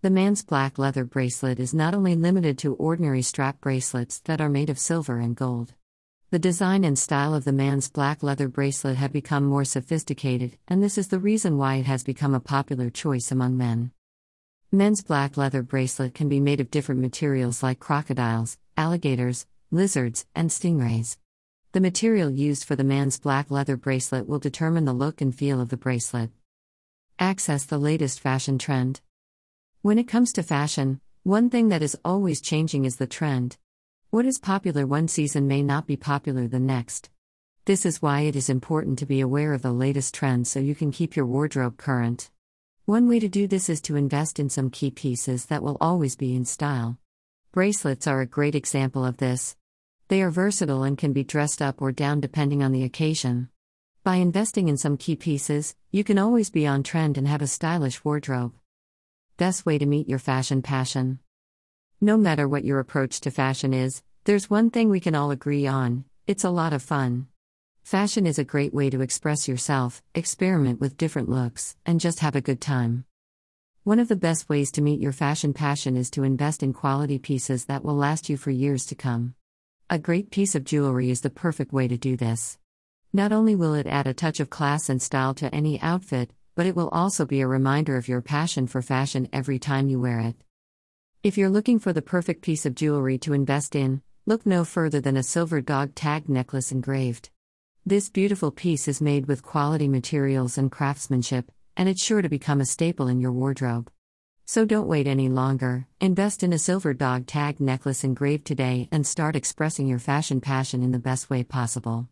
[0.00, 4.48] The man's black leather bracelet is not only limited to ordinary strap bracelets that are
[4.48, 5.74] made of silver and gold.
[6.30, 10.80] The design and style of the man's black leather bracelet have become more sophisticated, and
[10.80, 13.90] this is the reason why it has become a popular choice among men.
[14.70, 20.50] Men's black leather bracelet can be made of different materials like crocodiles, alligators, lizards, and
[20.50, 21.16] stingrays.
[21.72, 25.60] The material used for the man's black leather bracelet will determine the look and feel
[25.60, 26.30] of the bracelet.
[27.18, 29.00] Access the latest fashion trend.
[29.88, 33.56] When it comes to fashion, one thing that is always changing is the trend.
[34.10, 37.08] What is popular one season may not be popular the next.
[37.64, 40.74] This is why it is important to be aware of the latest trends so you
[40.74, 42.30] can keep your wardrobe current.
[42.84, 46.16] One way to do this is to invest in some key pieces that will always
[46.16, 46.98] be in style.
[47.52, 49.56] Bracelets are a great example of this.
[50.08, 53.48] They are versatile and can be dressed up or down depending on the occasion.
[54.04, 57.46] By investing in some key pieces, you can always be on trend and have a
[57.46, 58.52] stylish wardrobe.
[59.38, 61.20] Best way to meet your fashion passion.
[62.00, 65.64] No matter what your approach to fashion is, there's one thing we can all agree
[65.64, 67.28] on it's a lot of fun.
[67.84, 72.34] Fashion is a great way to express yourself, experiment with different looks, and just have
[72.34, 73.04] a good time.
[73.84, 77.20] One of the best ways to meet your fashion passion is to invest in quality
[77.20, 79.36] pieces that will last you for years to come.
[79.88, 82.58] A great piece of jewelry is the perfect way to do this.
[83.12, 86.66] Not only will it add a touch of class and style to any outfit, but
[86.66, 90.18] it will also be a reminder of your passion for fashion every time you wear
[90.18, 90.34] it.
[91.22, 95.00] If you're looking for the perfect piece of jewelry to invest in, look no further
[95.00, 97.30] than a silver dog tag necklace engraved.
[97.86, 102.60] This beautiful piece is made with quality materials and craftsmanship, and it's sure to become
[102.60, 103.88] a staple in your wardrobe.
[104.44, 109.06] So don't wait any longer, invest in a silver dog tag necklace engraved today and
[109.06, 112.06] start expressing your fashion passion in the best way possible.